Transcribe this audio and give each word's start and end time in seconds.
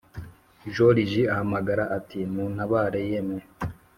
Joriji 0.73 1.21
ahamagara 1.33 1.83
ati:” 1.97 2.19
muntabare 2.33 2.99
yemwe? 3.09 3.41